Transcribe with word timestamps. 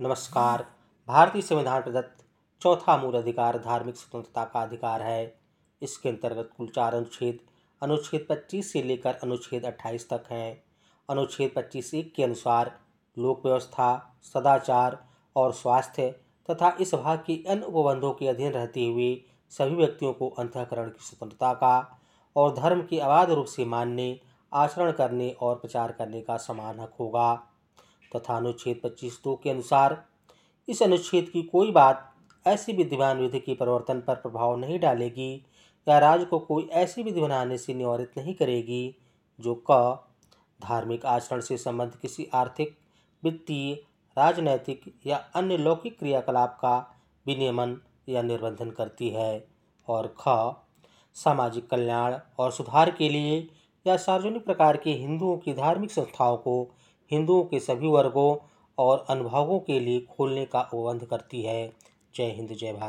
नमस्कार। 0.00 0.64
भारतीय 1.08 1.42
संविधान 1.42 1.82
प्रदत्त 1.82 2.24
चौथा 2.62 2.96
मूल 2.96 3.14
अधिकार 3.14 3.58
धार्मिक 3.58 3.96
स्वतंत्रता 3.96 4.44
का 4.44 4.60
अधिकार 4.62 5.02
है। 5.02 5.40
इसके 5.82 6.08
अंतर्गत 6.08 6.50
कुल 6.56 6.68
चार 6.68 6.94
अनुच्छेद 6.94 7.38
अनुच्छेद 7.82 8.26
25 8.30 8.72
से 8.72 8.82
लेकर 8.82 9.14
अनुच्छेद 9.14 9.64
28 9.64 10.08
तक 10.10 10.24
हैं। 10.30 10.62
अनुच्छेद 11.08 11.52
25 11.56 11.92
एक 11.94 12.14
के 12.14 12.24
अनुसार 12.24 12.72
लोक 13.18 13.44
व्यवस्था, 13.46 14.16
सदाचार 14.24 14.98
और 15.36 15.52
स्वास्थ्य 15.52 16.10
तथा 16.50 16.76
इस 16.80 16.94
भाग 16.94 17.18
की 17.18 17.44
अन्य 17.48 17.62
उपबंधों 17.62 18.12
के 18.12 18.28
अधीन 18.28 18.52
रहते 18.52 18.86
हुए 18.86 19.14
सभी 19.52 19.74
व्यक्तियों 19.74 20.12
को 20.12 20.28
अंतकरण 20.28 20.88
की 20.88 21.04
स्वतंत्रता 21.04 21.52
का 21.54 22.00
और 22.36 22.54
धर्म 22.54 22.82
के 22.82 22.98
अबाध 22.98 23.30
रूप 23.30 23.46
से 23.46 23.64
मानने, 23.64 24.20
आचरण 24.52 24.92
करने 24.92 25.30
और 25.30 25.56
प्रचार 25.56 25.92
करने 25.92 26.20
का 26.20 26.36
समान 26.36 26.80
हक 26.80 26.94
होगा। 27.00 27.42
तथा 28.16 28.36
अनुच्छेद 28.36 28.80
पच्चीस 28.84 29.20
दो 29.24 29.40
के 29.42 29.50
अनुसार 29.50 30.04
इस 30.68 30.82
अनुच्छेद 30.82 31.28
की 31.28 31.42
कोई 31.42 31.70
बात 31.70 32.04
ऐसी 32.46 32.72
विद्यमान 32.72 33.18
विधि 33.18 33.40
के 33.40 33.54
परिवर्तन 33.54 34.00
पर 34.00 34.14
प्रभाव 34.14 34.56
नहीं 34.56 34.78
डालेगी 34.80 35.44
या 35.86 35.98
राज्य 35.98 36.24
को 36.24 36.38
कोई 36.38 36.68
ऐसी 36.72 37.02
विधि 37.02 37.20
बनाने 37.20 37.58
से 37.58 37.74
निवारित 37.74 38.12
नहीं 38.16 38.34
करेगी, 38.34 38.94
जो 39.40 39.64
क, 39.70 40.04
धार्मिक 40.60 41.06
आचरण 41.06 41.40
से 41.40 41.56
संबंध 41.56 41.92
किसी 42.02 42.28
आर्थिक, 42.34 42.76
वित्तीय, 43.22 43.74
राजनैतिक 44.16 44.94
या 45.06 45.16
अन्य 45.16 45.56
लौकिक 45.56 45.98
क्रियाकलाप 45.98 46.58
का 46.60 46.78
विनियमन 47.26 47.76
या 48.08 48.22
निर्बंधन 48.22 48.70
करती 48.70 49.08
है 49.08 49.46
और 49.88 50.14
ख, 50.20 50.54
सामाजिक 51.14 51.68
कल्याण 51.70 52.18
और 52.38 52.52
सुधार 52.52 52.90
के 52.90 53.08
लिए 53.08 53.48
या 53.86 53.96
सार्वजनिक 53.96 54.44
प्रकार 54.44 54.76
के 54.76 54.92
हिंदुओं 54.92 55.36
की 55.36 55.52
धार्मिक 55.52 55.90
संस्थाओं 55.90 56.36
को 56.36 56.70
हिंदुओं 57.10 57.44
के 57.44 57.60
सभी 57.60 57.86
वर्गों 57.86 58.36
और 58.78 59.06
अनुभागों 59.10 59.60
के 59.60 59.80
लिए 59.80 60.00
खोलने 60.00 60.46
का 60.46 60.60
उपबंध 60.74 61.04
करती 61.04 61.42
है। 61.42 61.72
जय 62.14 62.24
हिंद, 62.24 62.48
जय 62.52 62.72
भारत। 62.72 62.82